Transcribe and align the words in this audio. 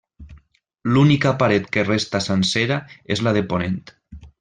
L'única 0.95 1.35
paret 1.43 1.69
que 1.77 1.85
resta 1.91 2.25
sencera 2.31 2.83
és 3.17 3.27
la 3.29 3.39
de 3.41 3.49
ponent. 3.55 3.81